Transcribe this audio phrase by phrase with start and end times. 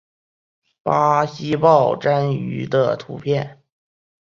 [0.81, 3.61] 巴西豹蟾鱼的图片